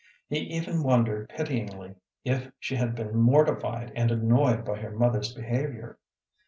He 0.29 0.37
even 0.39 0.81
wondered, 0.81 1.29
pityingly, 1.29 1.93
if 2.25 2.49
she 2.59 2.75
had 2.75 2.95
been 2.95 3.15
mortified 3.15 3.91
and 3.95 4.09
annoyed 4.09 4.65
by 4.65 4.77
her 4.79 4.89
mother's 4.89 5.31
behavior. 5.31 5.99